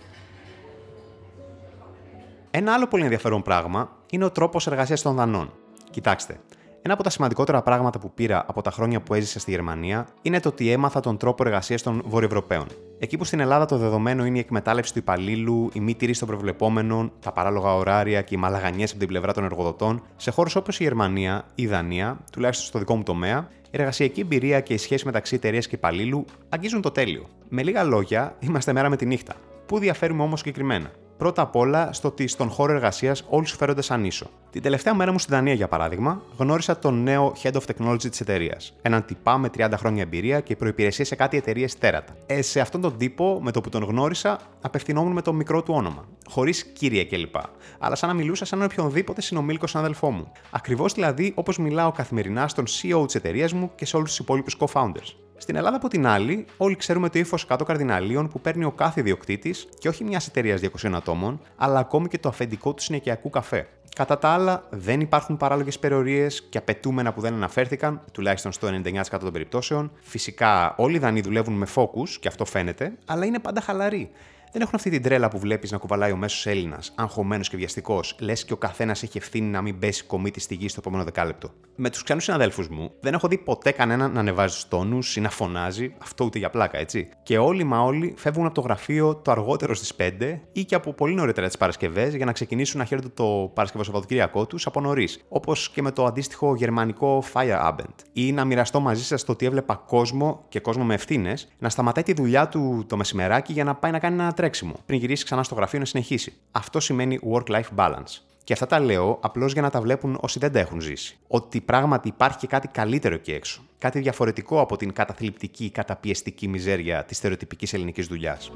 Ένα 2.50 2.72
άλλο 2.72 2.86
πολύ 2.86 3.02
ενδιαφέρον 3.02 3.42
πράγμα 3.42 3.90
είναι 4.10 4.24
ο 4.24 4.30
τρόπος 4.30 4.66
εργασίας 4.66 5.02
των 5.02 5.14
Δανών. 5.14 5.52
Κοιτάξτε, 5.90 6.40
ένα 6.86 6.94
από 6.94 7.04
τα 7.04 7.10
σημαντικότερα 7.10 7.62
πράγματα 7.62 7.98
που 7.98 8.10
πήρα 8.14 8.44
από 8.46 8.62
τα 8.62 8.70
χρόνια 8.70 9.00
που 9.00 9.14
έζησα 9.14 9.38
στη 9.38 9.50
Γερμανία 9.50 10.06
είναι 10.22 10.40
το 10.40 10.48
ότι 10.48 10.70
έμαθα 10.70 11.00
τον 11.00 11.16
τρόπο 11.16 11.42
εργασίας 11.46 11.82
των 11.82 12.02
Βορειοευρωπαίων. 12.06 12.66
Εκεί 12.98 13.16
που 13.16 13.24
στην 13.24 13.40
Ελλάδα 13.40 13.64
το 13.64 13.76
δεδομένο 13.76 14.24
είναι 14.24 14.36
η 14.36 14.40
εκμετάλλευση 14.40 14.92
του 14.92 14.98
υπαλλήλου, 14.98 15.70
η 15.72 15.80
μη 15.80 15.94
τηρήση 15.94 16.18
των 16.18 16.28
προβλεπόμενων, 16.28 17.12
τα 17.20 17.32
παράλογα 17.32 17.74
ωράρια 17.74 18.22
και 18.22 18.34
οι 18.34 18.38
μαλαγανιές 18.38 18.90
από 18.90 18.98
την 18.98 19.08
πλευρά 19.08 19.32
των 19.32 19.44
εργοδοτών, 19.44 20.02
σε 20.16 20.30
χώρες 20.30 20.54
όπως 20.54 20.80
η 20.80 20.82
Γερμανία 20.82 21.44
ή 21.54 21.62
η 21.62 21.66
Δανία, 21.66 22.18
τουλάχιστον 22.32 22.66
στο 22.66 22.78
δικό 22.78 22.96
μου 22.96 23.02
τομέα, 23.02 23.48
Η 23.62 23.68
εργασιακή 23.70 24.20
εμπειρία 24.20 24.60
και 24.60 24.74
η 24.74 24.76
σχέση 24.76 25.04
μεταξύ 25.04 25.34
εταιρείας 25.34 25.66
και 25.66 25.74
υπαλλήλου 25.74 26.24
αγγίζουν 26.48 26.80
το 26.80 26.90
τέλειο. 26.90 27.26
Με 27.48 27.62
λίγα 27.62 27.84
λόγια, 27.84 28.36
είμαστε 28.38 28.72
μέρα 28.72 28.88
με 28.88 28.96
τη 28.96 29.06
νύχτα. 29.06 29.34
Πού 29.66 29.78
διαφέρουμε 29.78 30.22
όμως 30.22 30.38
συγκεκριμένα; 30.38 30.90
Πρώτα 31.16 31.42
απ' 31.42 31.56
όλα 31.56 31.92
στο 31.92 32.08
ότι 32.08 32.26
στον 32.26 32.48
χώρο 32.48 32.72
εργασίας 32.72 33.24
όλοι 33.28 33.46
σου 33.46 33.56
φέρονται 33.56 33.82
σαν 33.82 34.04
ίσο. 34.04 34.26
Την 34.50 34.62
τελευταία 34.62 34.94
μέρα 34.94 35.12
μου 35.12 35.18
στη 35.18 35.32
Δανία, 35.32 35.54
για 35.54 35.68
παράδειγμα, 35.68 36.22
γνώρισα 36.36 36.78
τον 36.78 37.02
νέο 37.02 37.32
Head 37.42 37.52
of 37.52 37.60
Technology 37.60 38.10
της 38.10 38.20
εταιρείας. 38.20 38.76
Έναν 38.82 39.04
τυπά 39.04 39.38
με 39.38 39.50
30 39.56 39.70
χρόνια 39.76 40.02
εμπειρία 40.02 40.40
και 40.40 40.56
προπηρεσία 40.56 41.04
σε 41.04 41.14
κάτι 41.14 41.36
εταιρείες 41.36 41.78
τέρατα. 41.78 42.16
Ε, 42.26 42.42
σε 42.42 42.60
αυτόν 42.60 42.80
τον 42.80 42.96
τύπο, 42.98 43.40
με 43.42 43.50
το 43.50 43.60
που 43.60 43.68
τον 43.68 43.82
γνώρισα, 43.82 44.38
απευθυνόμουν 44.60 45.12
με 45.12 45.22
το 45.22 45.32
μικρό 45.32 45.62
του 45.62 45.74
όνομα. 45.74 46.04
Χωρίς 46.28 46.64
κύριε 46.64 47.04
κλπ. 47.04 47.34
Αλλά 47.78 47.94
σαν 47.94 48.08
να 48.08 48.14
μιλούσα 48.14 48.44
σαν 48.44 48.62
οποιονδήποτε 48.62 49.20
συνομήλικο 49.20 49.66
συναδελφό 49.66 50.10
μου. 50.10 50.32
Ακριβώς 50.50 50.92
δηλαδή 50.92 51.32
όπως 51.34 51.58
μιλάω 51.58 51.92
καθημερινά 51.92 52.48
στον 52.48 52.64
CEO 52.64 53.04
της 53.06 53.14
εταιρείας 53.14 53.52
μου 53.52 53.70
και 53.74 53.86
σε 53.86 53.96
όλους 53.96 54.08
τους 54.08 54.18
υπόλοιπους 54.18 54.56
co-founders. 54.58 55.25
Στην 55.36 55.56
Ελλάδα, 55.56 55.76
από 55.76 55.88
την 55.88 56.06
άλλη, 56.06 56.44
όλοι 56.56 56.76
ξέρουμε 56.76 57.08
το 57.08 57.18
ύφος 57.18 57.46
κάτω 57.46 57.64
καρδιναλίων 57.64 58.28
που 58.28 58.40
παίρνει 58.40 58.64
ο 58.64 58.70
κάθε 58.70 59.00
ιδιοκτήτης 59.00 59.68
και 59.78 59.88
όχι 59.88 60.04
μιας 60.04 60.26
εταιρείας 60.26 60.60
200 60.60 60.90
ατόμων, 60.94 61.40
αλλά 61.56 61.78
ακόμη 61.78 62.08
και 62.08 62.18
το 62.18 62.28
αφεντικό 62.28 62.74
του 62.74 62.82
συνοικιακού 62.82 63.30
καφέ. 63.30 63.68
Κατά 63.96 64.18
τα 64.18 64.28
άλλα, 64.28 64.64
δεν 64.70 65.00
υπάρχουν 65.00 65.36
παράλογες 65.36 65.74
υπερορίε 65.74 66.26
και 66.48 66.58
απαιτούμενα 66.58 67.12
που 67.12 67.20
δεν 67.20 67.34
αναφέρθηκαν, 67.34 68.00
τουλάχιστον 68.12 68.52
στο 68.52 68.68
99% 68.68 69.02
των 69.20 69.32
περιπτώσεων. 69.32 69.90
Φυσικά, 70.00 70.74
όλοι 70.76 70.96
οι 70.96 70.98
Δανείοι 70.98 71.20
δουλεύουν 71.20 71.54
με 71.54 71.66
focus 71.74 72.08
και 72.20 72.28
αυτό 72.28 72.44
φαίνεται, 72.44 72.92
αλλά 73.06 73.24
είναι 73.24 73.38
πάντα 73.38 73.60
χαλαροί 73.60 74.10
δεν 74.52 74.62
έχουν 74.62 74.74
αυτή 74.74 74.90
την 74.90 75.02
τρέλα 75.02 75.28
που 75.28 75.38
βλέπεις 75.38 75.70
να 75.70 75.78
κουβαλάει 75.78 76.12
ο 76.12 76.16
μέσος 76.16 76.46
Έλληνας, 76.46 76.92
αγχωμένος 76.94 77.48
και 77.48 77.56
βιαστικός, 77.56 78.16
λες 78.20 78.44
και 78.44 78.52
ο 78.52 78.56
καθένας 78.56 79.02
έχει 79.02 79.18
ευθύνη 79.18 79.46
να 79.46 79.62
μην 79.62 79.78
πέσει 79.78 80.04
κομίτη 80.04 80.40
στη 80.40 80.54
γη 80.54 80.68
στο 80.68 80.80
επόμενο 80.80 81.04
δεκάλεπτο. 81.04 81.50
Με 81.76 81.90
τους 81.90 82.02
ξένους 82.02 82.24
συναδέλφους 82.24 82.68
μου 82.68 82.90
δεν 83.00 83.14
έχω 83.14 83.28
δει 83.28 83.38
ποτέ 83.38 83.70
κανέναν 83.70 84.12
να 84.12 84.20
ανεβάζει 84.20 84.54
τους 84.54 84.68
τόνους 84.68 85.16
ή 85.16 85.20
να 85.20 85.30
φωνάζει, 85.30 85.94
αυτό 86.02 86.24
ούτε 86.24 86.38
για 86.38 86.50
πλάκα, 86.50 86.78
έτσι. 86.78 87.08
Και 87.22 87.38
όλοι 87.38 87.64
μα 87.64 87.80
όλοι 87.80 88.14
φεύγουν 88.16 88.46
από 88.46 88.54
το 88.54 88.60
γραφείο 88.60 89.16
το 89.16 89.30
αργότερο 89.30 89.74
στις 89.74 89.94
5 89.94 90.40
ή 90.52 90.64
και 90.64 90.74
από 90.74 90.92
πολύ 90.92 91.14
νωρίτερα 91.14 91.46
τις 91.46 91.56
Παρασκευές 91.56 92.14
για 92.14 92.24
να 92.24 92.32
ξεκινήσουν 92.32 92.78
να 92.78 92.84
χαίρονται 92.84 93.08
το 93.08 93.50
Παρασκευό 93.54 93.84
Σαββατοκύριακό 93.84 94.46
τους 94.46 94.66
από 94.66 94.80
νωρίς. 94.80 95.24
Όπως 95.28 95.70
και 95.70 95.82
με 95.82 95.90
το 95.90 96.04
αντίστοιχο 96.04 96.54
γερμανικό 96.54 97.24
Fire 97.32 97.68
Abend. 97.68 97.94
Ή 98.12 98.32
να 98.32 98.44
μοιραστώ 98.44 98.80
μαζί 98.80 99.04
σας 99.04 99.24
το 99.24 99.32
ότι 99.32 99.46
έβλεπα 99.46 99.74
κόσμο 99.74 100.44
και 100.48 100.60
κόσμο 100.60 100.84
με 100.84 100.94
ευθύνες 100.94 101.48
να 101.58 101.68
σταματάει 101.68 102.04
τη 102.04 102.12
δουλειά 102.12 102.48
του 102.48 102.84
το 102.88 102.96
μεσημεράκι 102.96 103.52
για 103.52 103.64
να 103.64 103.74
πάει 103.74 103.92
να 103.92 103.98
κάνει 103.98 104.14
ένα 104.14 104.34
τρέξιμο, 104.36 104.74
πριν 104.86 104.98
γυρίσει 104.98 105.24
ξανά 105.24 105.42
στο 105.42 105.54
γραφείο 105.54 105.78
να 105.78 105.84
συνεχίσει. 105.84 106.32
Αυτό 106.52 106.80
σημαίνει 106.80 107.18
work-life 107.32 107.74
balance. 107.76 108.20
Και 108.44 108.52
αυτά 108.52 108.66
τα 108.66 108.80
λέω 108.80 109.18
απλώς 109.22 109.52
για 109.52 109.62
να 109.62 109.70
τα 109.70 109.80
βλέπουν 109.80 110.18
όσοι 110.20 110.38
δεν 110.38 110.52
τα 110.52 110.58
έχουν 110.58 110.80
ζήσει. 110.80 111.18
Ότι 111.28 111.60
πράγματι 111.60 112.08
υπάρχει 112.08 112.38
και 112.38 112.46
κάτι 112.46 112.68
καλύτερο 112.68 113.14
εκεί 113.14 113.32
έξω. 113.32 113.62
Κάτι 113.78 114.00
διαφορετικό 114.00 114.60
από 114.60 114.76
την 114.76 114.92
καταθλιπτική, 114.92 115.70
καταπιεστική 115.70 116.48
μιζέρια 116.48 117.04
της 117.04 117.16
στερεοτυπικής 117.16 117.72
ελληνικής 117.72 118.06
δουλειάς. 118.06 118.52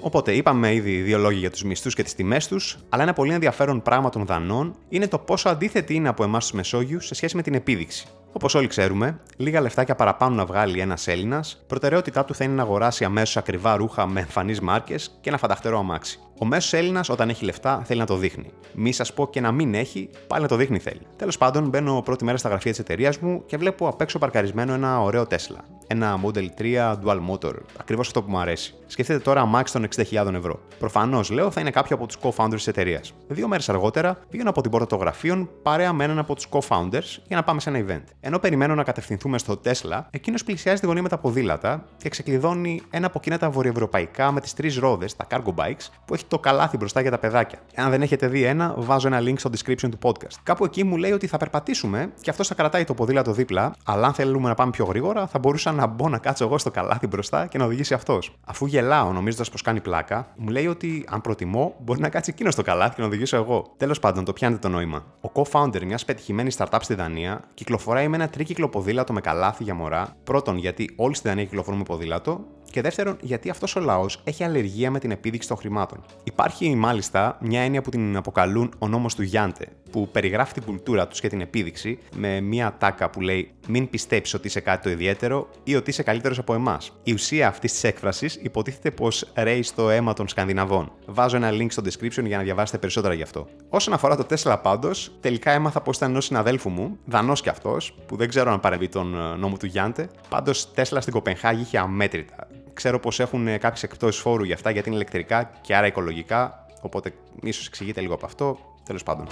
Οπότε, 0.00 0.32
είπαμε 0.32 0.74
ήδη 0.74 1.00
δύο 1.00 1.18
λόγια 1.18 1.38
για 1.38 1.50
τους 1.50 1.62
μισθούς 1.62 1.94
και 1.94 2.02
τις 2.02 2.14
τιμές 2.14 2.48
τους, 2.48 2.78
αλλά 2.88 3.02
ένα 3.02 3.12
πολύ 3.12 3.32
ενδιαφέρον 3.32 3.82
πράγμα 3.82 4.08
των 4.08 4.26
Δανών 4.26 4.74
είναι 4.88 5.08
το 5.08 5.18
πόσο 5.18 5.48
αντίθετη 5.48 5.94
είναι 5.94 6.08
από 6.08 6.24
εμάς 6.24 6.42
τους 6.44 6.52
Μεσόγειους 6.52 7.06
σε 7.06 7.14
σχέση 7.14 7.36
με 7.36 7.42
την 7.42 7.54
επίδειξη. 7.54 8.06
Όπως 8.32 8.54
όλοι 8.54 8.66
ξέρουμε, 8.66 9.18
λίγα 9.36 9.60
λεφτάκια 9.60 9.94
παραπάνω 9.94 10.34
να 10.34 10.44
βγάλει 10.44 10.80
ένας 10.80 11.08
Έλληνας, 11.08 11.62
προτεραιότητά 11.66 12.24
του 12.24 12.34
θα 12.34 12.44
είναι 12.44 12.54
να 12.54 12.62
αγοράσει 12.62 13.04
αμέσως 13.04 13.36
ακριβά 13.36 13.76
ρούχα 13.76 14.06
με 14.06 14.20
εμφανείς 14.20 14.60
μάρκες 14.60 15.18
και 15.20 15.28
ένα 15.28 15.38
φανταχτερό 15.38 15.78
αμάξι. 15.78 16.18
Ο 16.38 16.44
μέσος 16.44 16.72
Έλληνας, 16.72 17.08
όταν 17.08 17.28
έχει 17.28 17.44
λεφτά, 17.44 17.82
θέλει 17.84 18.00
να 18.00 18.06
το 18.06 18.16
δείχνει. 18.16 18.52
Μη 18.74 18.92
σας 18.92 19.12
πω 19.12 19.30
και 19.30 19.40
να 19.40 19.52
μην 19.52 19.74
έχει, 19.74 20.10
πάλι 20.26 20.42
να 20.42 20.48
το 20.48 20.56
δείχνει 20.56 20.78
θέλει. 20.78 21.00
Τέλος 21.16 21.38
πάντων, 21.38 21.68
μπαίνω 21.68 22.02
πρώτη 22.02 22.24
μέρα 22.24 22.36
στα 22.36 22.48
γραφεία 22.48 22.70
της 22.70 22.80
εταιρείας 22.80 23.18
μου 23.18 23.42
και 23.46 23.56
βλέπω 23.56 23.88
απ' 23.88 24.00
έξω 24.00 24.18
παρκαρισμένο 24.18 24.72
ένα 24.72 25.00
ωραίο 25.00 25.26
Tesla. 25.30 25.60
Ένα 25.92 26.20
Model 26.24 26.46
3 26.58 26.96
Dual 27.04 27.20
Motor, 27.30 27.52
ακριβώς 27.80 28.06
αυτό 28.06 28.22
που 28.22 28.30
μου 28.30 28.38
αρέσει. 28.38 28.74
Σκεφτείτε 28.86 29.18
τώρα 29.18 29.40
αμάξι 29.40 29.72
των 29.72 29.86
60.000 29.96 30.34
ευρώ. 30.34 30.60
Προφανώς, 30.78 31.30
λέω, 31.30 31.50
θα 31.50 31.60
είναι 31.60 31.70
κάποιο 31.70 31.96
από 31.96 32.06
τους 32.06 32.16
co-founders 32.22 32.54
της 32.54 32.66
εταιρείας. 32.66 33.12
Δύο 33.28 33.48
μέρες 33.48 33.68
αργότερα 33.68 34.18
πήγαινα 34.30 34.50
από 34.50 34.60
την 34.60 34.70
πόρτα 34.70 34.86
των 34.86 34.98
γραφείων 34.98 35.50
παρέα 35.62 35.92
με 35.92 36.04
έναν 36.04 36.18
από 36.18 36.34
τους 36.34 36.48
co-founders 36.50 37.18
για 37.26 37.36
να 37.36 37.42
πάμε 37.42 37.60
σε 37.60 37.70
ένα 37.70 37.84
event. 37.86 38.02
Ενώ 38.20 38.38
περιμένω 38.38 38.74
να 38.74 38.82
κατευθυνθούμε 38.82 39.38
στο 39.38 39.60
Tesla, 39.64 40.00
εκείνος 40.10 40.44
πλησιάζει 40.44 40.80
τη 40.80 40.86
γωνία 40.86 41.02
με 41.02 41.08
τα 41.08 41.18
ποδήλατα 41.18 41.84
και 41.96 42.08
ξεκλειδώνει 42.08 42.82
ένα 42.90 43.06
από 43.06 43.18
εκείνα 43.18 43.38
τα 43.38 43.50
βορειοευρωπαϊκά 43.50 44.32
με 44.32 44.40
τις 44.40 44.54
τρεις 44.54 44.78
ρόδες, 44.78 45.16
τα 45.16 45.26
cargo 45.30 45.54
bikes, 45.54 45.88
που 46.04 46.14
έχει 46.14 46.24
το 46.24 46.38
καλάθι 46.38 46.76
μπροστά 46.76 47.00
για 47.00 47.10
τα 47.10 47.18
παιδάκια. 47.18 47.58
Αν 47.74 47.90
δεν 47.90 48.02
έχετε 48.02 48.26
δει 48.28 48.42
ένα, 48.42 48.74
βάζω 48.76 49.06
ένα 49.06 49.20
link 49.20 49.38
στο 49.38 49.50
description 49.56 49.88
του 49.90 49.98
podcast. 50.02 50.34
Κάπου 50.42 50.64
εκεί 50.64 50.84
μου 50.84 50.96
λέει 50.96 51.12
ότι 51.12 51.26
θα 51.26 51.36
περπατήσουμε 51.36 52.12
και 52.20 52.30
αυτός 52.30 52.48
θα 52.48 52.54
κρατάει 52.54 52.84
το 52.84 52.94
ποδήλατο 52.94 53.32
δίπλα, 53.32 53.74
αλλά 53.84 54.06
αν 54.06 54.12
θέλουμε 54.12 54.48
να 54.48 54.54
πάμε 54.54 54.70
πιο 54.70 54.84
γρήγορα, 54.84 55.26
θα 55.26 55.38
μπορούσα 55.38 55.72
να 55.80 55.86
μπω 55.86 56.08
να 56.08 56.18
κάτσω 56.18 56.44
εγώ 56.44 56.58
στο 56.58 56.70
καλάθι 56.70 57.06
μπροστά 57.06 57.46
και 57.46 57.58
να 57.58 57.64
οδηγήσει 57.64 57.94
αυτός. 57.94 58.38
Αφού 58.44 58.66
γελάω 58.66 59.12
νομίζοντας 59.12 59.50
πως 59.50 59.62
κάνει 59.62 59.80
πλάκα, 59.80 60.26
μου 60.36 60.48
λέει 60.48 60.66
ότι 60.66 61.04
αν 61.08 61.20
προτιμώ, 61.20 61.74
μπορεί 61.78 62.00
να 62.00 62.08
κάτσει 62.08 62.30
εκείνος 62.34 62.52
στο 62.52 62.62
καλάθι 62.62 62.94
και 62.94 63.00
να 63.00 63.06
οδηγήσω 63.06 63.36
εγώ. 63.36 63.66
Τέλος 63.76 63.98
πάντων, 63.98 64.24
το 64.24 64.32
πιάνετε 64.32 64.60
το 64.60 64.68
νόημα. 64.68 65.04
Ο 65.20 65.30
co-founder 65.34 65.82
μιας 65.84 66.04
πετυχημένης 66.04 66.56
startup 66.58 66.78
στη 66.80 66.94
Δανία 66.94 67.40
κυκλοφοράει 67.54 68.08
με 68.08 68.16
ένα 68.16 68.28
τρίκυκλο 68.28 68.68
ποδήλατο 68.68 69.12
με 69.12 69.20
καλάθι 69.20 69.62
για 69.62 69.74
μωρά. 69.74 70.16
Πρώτον, 70.24 70.56
γιατί 70.56 70.90
όλοι 70.96 71.14
στη 71.14 71.28
Δανία 71.28 71.44
κυκλοφορούν 71.44 71.78
με 71.78 71.84
ποδήλατο. 71.84 72.44
Και 72.70 72.80
δεύτερον, 72.80 73.16
γιατί 73.20 73.50
αυτός 73.50 73.76
ο 73.76 73.80
λαός 73.80 74.20
έχει 74.24 74.44
αλλεργία 74.44 74.90
με 74.90 74.98
την 74.98 75.10
επίδειξη 75.10 75.48
των 75.48 75.56
χρημάτων. 75.56 76.04
Υπάρχει 76.24 76.74
μάλιστα 76.74 77.38
μια 77.40 77.60
έννοια 77.60 77.82
που 77.82 77.90
την 77.90 78.16
αποκαλούν 78.16 78.72
ο 78.78 78.88
νόμος 78.88 79.14
του 79.14 79.22
Γιάντε, 79.22 79.66
που 79.90 80.08
περιγράφει 80.08 80.52
την 80.52 80.62
κουλτούρα 80.62 81.08
τους 81.08 81.20
και 81.20 81.28
την 81.28 81.40
επίδειξη 81.40 81.98
με 82.16 82.40
μια 82.40 82.76
τάκα 82.78 83.10
που 83.10 83.20
λέει 83.20 83.50
Μην 83.68 83.90
πιστέψεις 83.90 84.34
ότι 84.34 84.46
είσαι 84.46 84.60
κάτι 84.60 84.82
το 84.82 84.90
ιδιαίτερο 84.90 85.48
ή 85.64 85.76
ότι 85.76 85.90
είσαι 85.90 86.02
καλύτερος 86.02 86.38
από 86.38 86.54
εμάς. 86.54 86.92
Η 87.02 87.12
ουσία 87.12 87.48
αυτής 87.48 87.72
της 87.72 87.84
έκφρασης 87.84 88.38
υποτίθεται 88.42 88.90
πως 88.90 89.32
ρέει 89.34 89.62
στο 89.62 89.90
αίμα 89.90 90.12
των 90.12 90.28
Σκανδιναβών. 90.28 90.92
Βάζω 91.06 91.36
ένα 91.36 91.50
link 91.50 91.66
στο 91.68 91.82
description 91.84 92.24
για 92.24 92.36
να 92.36 92.42
διαβάσετε 92.42 92.78
περισσότερα 92.78 93.14
γι' 93.14 93.22
αυτό. 93.22 93.48
Όσον 93.68 93.94
αφορά 93.94 94.16
το 94.16 94.26
Tesla 94.30 94.56
πάντως, 94.62 95.12
τελικά 95.20 95.50
έμαθα 95.50 95.80
πως 95.80 95.96
ήταν 95.96 96.10
ενός 96.10 96.24
συναδέλφου 96.24 96.68
μου, 96.68 96.98
δανός 97.04 97.40
κι 97.40 97.48
αυτός, 97.48 97.94
που 98.06 98.16
δεν 98.16 98.28
ξέρω 98.28 98.52
αν 98.52 98.60
παρεμβεί 98.60 98.88
τον 98.88 99.14
ε, 99.14 99.36
νόμο 99.36 99.56
του 99.56 99.66
Γιάντε. 99.66 100.08
Πάντως 100.28 100.70
Tesla 100.74 100.98
στην 101.00 101.12
Κοπενχάγη 101.12 101.60
είχε 101.60 101.78
αμέτρητα. 101.78 102.48
Ξέρω 102.80 103.00
πως 103.00 103.20
έχουν 103.20 103.44
κάποιες 103.44 103.82
εκπτώσεις 103.82 104.20
φόρου 104.20 104.44
για 104.44 104.54
αυτά 104.54 104.70
γιατί 104.70 104.88
είναι 104.88 104.96
ηλεκτρικά 104.96 105.50
και 105.60 105.76
άρα 105.76 105.86
οικολογικά. 105.86 106.66
Οπότε 106.80 107.12
ίσως 107.42 107.66
εξηγείτε 107.66 108.00
λίγο 108.00 108.14
από 108.14 108.26
αυτό. 108.26 108.58
Τέλος 108.84 109.02
πάντων. 109.02 109.26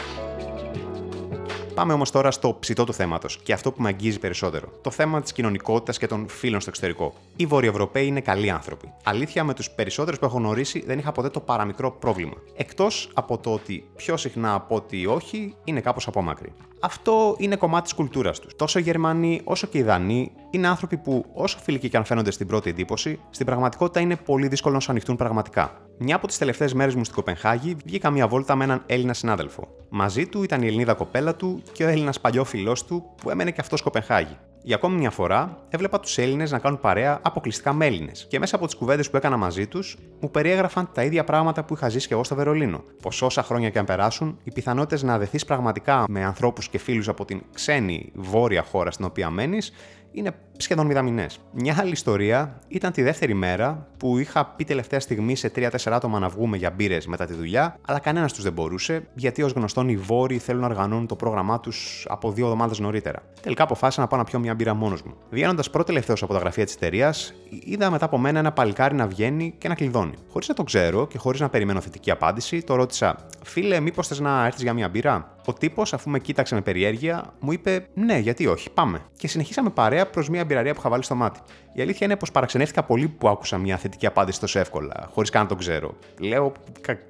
Πάμε 1.75 1.93
όμως 1.93 2.11
τώρα 2.11 2.31
στο 2.31 2.57
ψητό 2.61 2.85
του 2.85 2.93
θέματος 2.95 3.41
και 3.43 3.53
αυτό 3.53 3.73
που 3.73 3.83
με 3.83 3.89
αγγίζει 3.89 4.19
περισσότερο. 4.19 4.69
Το 4.83 4.91
θέμα 4.91 5.21
της 5.21 5.33
κοινωνικότητας 5.33 5.99
και 5.99 6.07
των 6.07 6.29
φίλων 6.29 6.61
στο 6.61 6.71
εξωτερικό. 6.71 7.15
Οι 7.37 7.47
Βορειοευρωπαίοι 7.47 8.07
είναι 8.07 8.21
καλοί 8.21 8.51
άνθρωποι. 8.51 8.93
Αλήθεια, 9.05 9.45
με 9.45 9.55
τους 9.55 9.71
περισσότερους 9.71 10.19
που 10.19 10.25
έχω 10.25 10.39
γνωρίσει 10.39 10.85
δεν 10.87 10.99
είχα 10.99 11.13
ποτέ 11.13 11.29
το 11.29 11.41
παραμικρό 11.41 11.91
πρόβλημα. 11.91 12.35
Εκτός 12.57 13.11
από 13.15 13.39
το 13.39 13.53
ότι 13.53 13.85
πιο 13.97 14.17
συχνά 14.17 14.55
από 14.55 14.75
ότι 14.75 15.07
όχι 15.07 15.55
είναι 15.65 15.81
κάπως 15.81 16.07
απόμακροι. 16.07 16.53
Αυτό 16.81 17.35
είναι 17.39 17.57
κομμάτι 17.57 17.83
της 17.83 17.93
κουλτούρας 17.93 18.39
τους. 18.39 18.57
Τόσο 18.57 18.79
οι 18.79 18.83
Γερμανοί 18.83 19.41
όσο 19.45 19.67
και 19.67 19.79
οι 19.79 19.83
Δανείοι 19.83 20.33
είναι 20.51 20.69
άνθρωποι 20.69 20.97
που, 20.97 21.25
όσο 21.33 21.59
φιλικοί 21.59 21.89
και 21.89 21.97
αν 21.97 22.05
φαίνονται 22.05 22.31
στην 22.31 22.47
πρώτη 22.47 22.71
εντύπωση, 22.71 23.21
στην 23.31 23.47
πραγματικότητα 23.47 24.01
είναι 24.01 24.17
πολύ 24.17 24.49
δύσκολο 24.49 24.75
να 24.75 24.81
σου 24.81 24.91
ανοιχτούν 24.91 25.17
πραγματικά. 25.17 25.73
Μια 25.99 26.17
από 26.17 26.27
τις 26.27 26.39
τελευταίες 26.39 26.75
μέρες 26.75 26.95
μου 26.95 27.05
στην 27.05 27.17
Κοπενχάγη 27.17 27.77
βγήκα 27.85 28.11
μια 28.11 28.29
βόλτα 28.29 28.57
με 28.57 28.65
έναν 28.65 28.83
Έλληνα 28.87 29.15
συνάδελφο. 29.15 29.69
Μαζί 29.89 30.27
του 30.27 30.43
ήταν 30.43 30.63
η 30.63 30.67
Ελληνίδα 30.67 30.95
κοπέλα 30.95 31.35
του 31.35 31.63
και 31.73 31.85
ο 31.85 31.89
Έλληνας 31.89 32.21
παλιό 32.21 32.47
του 32.87 33.05
που 33.23 33.31
έμενε 33.31 33.51
και 33.51 33.61
αυτός 33.61 33.83
Κοπενχάγη. 33.83 34.37
Για 34.63 34.77
ακόμη 34.77 34.97
μια 34.97 35.11
φορά, 35.11 35.59
έβλεπα 35.69 36.01
τους 36.01 36.19
Έλληνες 36.19 36.51
να 36.51 36.59
κάνουν 36.59 36.81
παρέα 36.81 37.21
αποκλειστικά 37.23 37.73
με 37.73 37.87
Έλληνες 37.87 38.27
και 38.29 38.39
μέσα 38.39 38.57
από 38.57 38.67
τις 38.67 38.75
κουβέντες 38.75 39.11
που 39.11 39.17
έκανα 39.17 39.37
μαζί 39.37 39.67
τους, 39.67 39.99
μου 40.21 40.31
περιέγραφαν 40.31 40.91
τα 40.95 41.03
ίδια 41.05 41.25
πράγματα 41.25 41.65
που 41.65 41.75
είχα 41.75 41.89
ζήσει 41.89 42.09
και 42.09 42.15
εγώ 42.15 42.25
στο 42.25 42.35
Βερολίνο. 42.35 42.85
Πως 43.03 43.23
όσα 43.23 43.43
χρόνια 43.43 43.71
και 43.71 43.79
αν 43.79 43.85
περάσουν, 43.85 44.39
οι 44.45 44.53
πιθανότητες 44.53 45.03
να 45.03 45.19
δεθείς 45.19 45.45
πραγματικά 45.45 46.05
με 46.09 46.25
ανθρώπους 46.25 46.69
και 46.69 46.79
φίλους 46.79 47.09
από 47.09 47.25
την 47.25 47.43
ξένη 47.55 48.13
βόρεια 48.15 48.63
χώρα 48.63 48.91
στην 48.91 49.05
οποία 49.05 49.31
μένεις 49.31 49.73
είναι 50.13 50.31
σχεδόν 50.57 50.87
μηδαμινές. 50.87 51.39
Μια 51.53 51.77
άλλη 51.79 51.91
ιστορία 51.91 52.59
ήταν 52.69 52.93
τη 52.93 53.03
δεύτερη 53.03 53.35
μέρα 53.35 53.87
που 53.97 54.19
είχα 54.19 54.47
πει 54.47 54.65
τελευταία 54.65 55.01
στιγμή 55.01 55.37
σε 55.37 55.53
3-4 55.57 55.69
άτομα 55.85 56.19
να 56.19 56.29
βγούμε 56.29 56.57
για 56.57 56.71
μπύρες 56.71 57.07
μετά 57.07 57.27
τη 57.27 57.35
δουλειά, 57.35 57.77
αλλά 57.87 57.99
κανένας 57.99 58.33
τους 58.33 58.43
δεν 58.43 58.53
μπορούσε, 58.53 59.07
γιατί 59.15 59.43
ως 59.43 59.53
γνωστόν 59.53 59.89
οι 59.89 59.97
Βόρειοι 59.97 60.39
θέλουν 60.39 60.61
να 60.61 60.67
οργανώνουν 60.67 61.07
το 61.07 61.17
πρόγραμμά 61.17 61.61
τους 61.61 62.07
από 62.09 62.33
δύο 62.33 62.45
εβδομάδες 62.45 62.79
νωρίτερα. 62.79 63.23
Τελικά 63.41 63.63
αποφάσισα 63.63 64.01
να 64.01 64.07
πάω 64.07 64.19
να 64.19 64.25
πιω 64.25 64.39
μια 64.39 64.55
μπύρα 64.55 64.75
μόνος 64.75 65.03
μου. 65.03 65.15
Βγαίνοντας 65.31 65.71
πρώτο 65.71 65.87
τελευταίος 65.87 66.23
από 66.23 66.33
τα 66.33 66.39
γραφεία 66.39 66.65
της 66.65 66.75
εταιρείας, 66.75 67.35
είδα 67.65 67.91
μετά 67.91 68.05
από 68.05 68.19
μένα 68.19 68.39
ένα 68.39 68.53
παλικάρι 68.53 68.95
να 68.95 69.07
βγαίνει 69.07 69.55
και 69.59 69.69
να 69.69 69.75
κλειδώνει. 69.75 70.15
Χωρίς 70.31 70.49
να 70.49 70.55
το 70.55 70.63
ξέρω 70.63 71.07
και 71.07 71.19
χωρίς 71.19 71.41
να 71.41 71.49
περιμένω 71.49 71.81
θετική 71.81 72.11
απάντηση, 72.11 72.63
το 72.63 72.75
ρώτησα: 72.75 73.27
Φίλε, 73.43 73.81
μήπως 73.81 74.09
θες 74.09 74.21
να 74.21 74.47
έρθεις 74.47 74.63
για 74.63 74.73
μια 74.73 74.89
μπύρα; 74.89 75.37
Ο 75.49 75.53
τύπος, 75.53 75.93
αφού 75.93 76.11
με 76.11 76.19
κοίταξε 76.19 76.55
με 76.55 76.61
περιέργεια, 76.61 77.35
μου 77.41 77.53
είπε 77.53 77.87
Ναι, 77.95 78.19
γιατί 78.19 78.47
όχι, 78.47 78.71
πάμε. 78.71 79.01
Και 79.17 79.29
συνεχίσαμε 79.29 79.71
παρέα 79.71 80.07
προς 80.07 80.29
μια 80.29 80.45
μπειραρία 80.45 80.73
που 80.73 80.81
είχα 80.81 80.89
βάλει 80.89 81.03
στο 81.03 81.15
μάτι. 81.15 81.41
Η 81.73 81.83
αλήθεια 81.83 82.07
είναι 82.07 82.17
πως 82.17 82.31
παραξενεύτηκα 82.31 82.83
πολύ 82.83 83.09
που 83.09 83.29
άκουσα 83.29 83.59
μια 83.59 83.77
θετική 83.77 84.07
απάντηση 84.07 84.41
τόσο 84.41 84.59
εύκολα, 84.59 85.09
χωρίς 85.13 85.31
καν 85.31 85.43
να 85.43 85.49
τον 85.49 85.59
ξέρω. 85.59 85.95
Λέω 86.21 86.53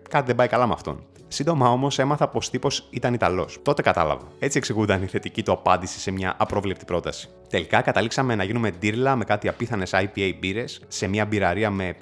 κάτι 0.09 0.27
δεν 0.27 0.35
πάει 0.35 0.49
καλά 0.49 0.67
με 0.67 0.73
αυτόν. 0.73 1.05
Σύντομα 1.29 1.71
όμως 1.71 1.99
έμαθα 1.99 2.29
πως 2.29 2.51
τύπος 2.51 2.89
ήταν 2.91 3.15
Ιταλός. 3.15 3.59
Τότε 3.63 3.83
κατάλαβα. 3.83 4.23
Έτσι 4.39 4.59
εξηγούνταν 4.59 5.03
η 5.03 5.07
θετική 5.07 5.43
του 5.43 5.53
απάντηση 5.53 5.99
σε 5.99 6.11
μια 6.11 6.35
απρόβλεπτη 6.39 6.85
πρόταση. 6.85 7.29
Τελικά 7.49 7.81
καταλήξαμε 7.81 8.35
να 8.35 8.45
γίνουμε 8.45 8.71
ντύρλα 8.71 9.17
με 9.17 9.25
κάτι 9.25 9.49
απίθανες 9.49 9.91
IPA 9.95 10.33
μπύρες 10.39 10.81
σε 10.89 11.07
μια 11.07 11.27
μπειραρία 11.27 11.71
με 11.71 11.97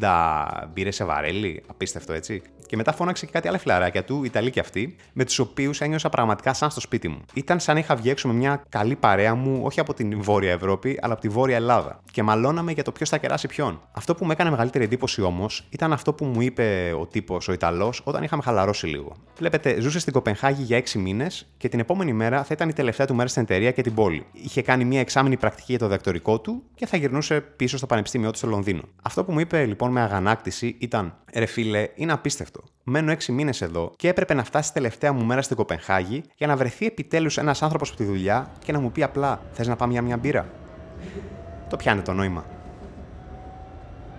60 0.00 0.46
μπύρες 0.72 0.94
σε 0.94 1.04
βαρέλι. 1.04 1.62
Απίστευτο 1.66 2.12
έτσι 2.12 2.42
και 2.72 2.78
μετά 2.78 2.92
φώναξε 2.92 3.26
και 3.26 3.32
κάτι 3.32 3.48
άλλα 3.48 3.58
φιλαράκια 3.58 4.04
του, 4.04 4.24
Ιταλοί 4.24 4.50
και 4.50 4.60
αυτοί, 4.60 4.96
με 5.12 5.24
τους 5.24 5.38
οποίους 5.38 5.80
ένιωσα 5.80 6.08
πραγματικά 6.08 6.54
σαν 6.54 6.70
στο 6.70 6.80
σπίτι 6.80 7.08
μου. 7.08 7.20
Ήταν 7.34 7.60
σαν 7.60 7.74
να 7.74 7.80
είχα 7.80 7.96
βγει 7.96 8.10
έξω 8.10 8.28
με 8.28 8.34
μια 8.34 8.62
καλή 8.68 8.96
παρέα 8.96 9.34
μου, 9.34 9.60
όχι 9.64 9.80
από 9.80 9.94
την 9.94 10.22
Βόρεια 10.22 10.52
Ευρώπη, 10.52 10.98
αλλά 11.02 11.12
από 11.12 11.22
τη 11.22 11.28
Βόρεια 11.28 11.56
Ελλάδα. 11.56 12.02
Και 12.12 12.22
μαλώναμε 12.22 12.72
για 12.72 12.82
το 12.82 12.92
ποιος 12.92 13.08
θα 13.08 13.18
κεράσει 13.18 13.46
ποιον. 13.46 13.80
Αυτό 13.92 14.14
που 14.14 14.24
μου 14.24 14.30
έκανε 14.30 14.50
μεγαλύτερη 14.50 14.84
εντύπωση 14.84 15.22
όμως 15.22 15.66
ήταν 15.70 15.92
αυτό 15.92 16.12
που 16.12 16.24
μου 16.24 16.40
είπε 16.40 16.94
ο 17.00 17.06
τύπος, 17.06 17.48
ο 17.48 17.52
Ιταλός, 17.52 18.00
όταν 18.04 18.22
είχαμε 18.22 18.42
χαλαρώσει 18.42 18.86
λίγο. 18.86 19.12
Βλέπετε, 19.38 19.80
ζούσε 19.80 19.98
στην 19.98 20.12
Κοπενχάγη 20.12 20.62
για 20.62 20.76
6 20.76 20.98
μήνες 20.98 21.52
και 21.56 21.68
την 21.68 21.80
επόμενη 21.80 22.12
μέρα 22.12 22.44
θα 22.44 22.54
ήταν 22.54 22.68
η 22.68 22.72
τελευταία 22.72 23.06
του 23.06 23.14
μέρα 23.14 23.28
στην 23.28 23.42
εταιρεία 23.42 23.70
και 23.70 23.82
την 23.82 23.94
πόλη. 23.94 24.26
Είχε 24.32 24.62
κάνει 24.62 24.84
μια 24.84 25.00
εξάμεινη 25.00 25.36
πρακτική 25.36 25.66
για 25.68 25.78
το 25.78 25.84
διδακτορικό 25.84 26.40
του 26.40 26.62
και 26.74 26.86
θα 26.86 26.96
γυρνούσε 26.96 27.40
πίσω 27.40 27.76
στο 27.76 27.86
πανεπιστήμιό 27.86 28.30
του 28.30 28.36
στο 28.36 28.46
Λονδίνο. 28.46 28.82
Αυτό 29.02 29.24
που 29.24 29.32
μου 29.32 29.40
είπε 29.40 29.64
λοιπόν 29.64 29.92
με 29.92 30.00
αγανάκτηση 30.00 30.76
ήταν: 30.78 31.14
Ρε 31.34 31.46
φίλε, 31.46 31.88
είναι 31.94 32.12
απίστευτο. 32.12 32.61
Μένω 32.84 33.12
6 33.12 33.24
μήνες 33.32 33.62
εδώ 33.62 33.92
και 33.96 34.08
έπρεπε 34.08 34.34
να 34.34 34.44
φτάσει 34.44 34.72
τελευταία 34.72 35.12
μου 35.12 35.24
μέρα 35.24 35.42
στην 35.42 35.56
Κοπενχάγη 35.56 36.22
για 36.36 36.46
να 36.46 36.56
βρεθεί 36.56 36.86
επιτέλους 36.86 37.38
ένας 37.38 37.62
άνθρωπος 37.62 37.88
από 37.88 37.98
τη 37.98 38.04
δουλειά 38.04 38.50
και 38.64 38.72
να 38.72 38.80
μου 38.80 38.92
πει 38.92 39.02
απλά: 39.02 39.40
Θες 39.52 39.66
να 39.66 39.76
πάμε 39.76 39.92
για 39.92 40.02
μια 40.02 40.16
μπύρα; 40.16 40.48
Το 41.68 41.76
πιάνει 41.76 42.00
το 42.00 42.12
νόημα. 42.12 42.44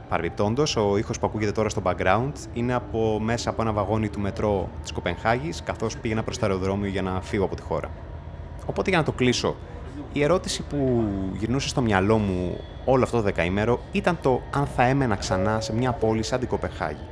Παρεμπιπτόντως, 0.10 0.76
ο 0.76 0.98
ήχος 0.98 1.20
που 1.20 1.26
ακούγεται 1.26 1.52
τώρα 1.52 1.70
στο 1.70 1.82
background 1.86 2.32
είναι 2.54 2.74
από 2.74 3.20
μέσα 3.20 3.50
από 3.50 3.62
ένα 3.62 3.72
βαγόνι 3.72 4.10
του 4.10 4.20
μετρό 4.20 4.70
της 4.82 4.92
Κοπενχάγης, 4.92 5.64
καθώς 5.64 5.98
πήγαινα 5.98 6.24
προς 6.24 6.38
το 6.38 6.46
αεροδρόμιο 6.46 6.90
για 6.90 7.02
να 7.02 7.22
φύγω 7.22 7.46
από 7.46 7.56
τη 7.56 7.62
χώρα. 7.62 7.90
Οπότε 8.66 8.90
για 8.90 9.00
να 9.00 9.06
το 9.06 9.12
κλείσω, 9.12 9.56
η 10.14 10.24
ερώτηση 10.24 10.64
που 10.64 11.08
γυρνούσε 11.34 11.68
στο 11.68 11.82
μυαλό 11.82 12.18
μου 12.18 12.58
όλο 12.86 13.04
αυτό 13.04 13.18
το 13.18 13.24
δεκαήμερο 13.24 13.80
ήταν 13.92 14.18
το 14.22 14.42
αν 14.52 14.66
θα 14.66 14.84
έμενα 14.84 15.16
ξανά 15.16 15.62
σε 15.62 15.74
μια 15.74 15.92
πόλη 15.92 16.24
σαν 16.24 16.40
την 16.40 16.48
Κοπενχάγη. 16.48 17.08